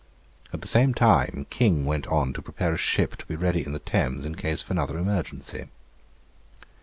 [0.51, 3.71] At the same time, King went on to prepare a ship to be ready in
[3.73, 5.67] the Thames in case of another emergency.